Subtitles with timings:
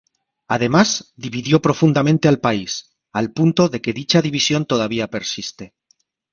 [0.47, 5.75] Además, dividió profundamente al país, al punto de que dicha división todavía persiste.